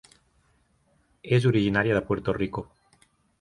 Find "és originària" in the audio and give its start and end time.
1.39-1.99